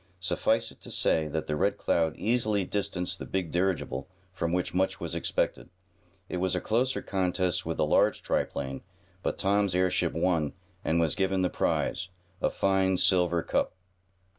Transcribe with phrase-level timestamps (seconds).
[0.19, 4.73] Suffice it to say that the Red Cloud easily distanced the big dirigible from which
[4.73, 5.69] much was expected.
[6.27, 8.81] It was a closer contest with the large triplane,
[9.21, 10.53] but Tom's airship won,
[10.83, 12.09] and was given the prize,
[12.41, 13.75] a fine silver cup.